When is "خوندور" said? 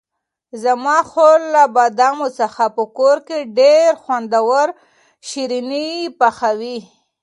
4.03-4.67